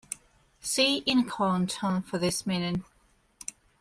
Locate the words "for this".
2.01-2.47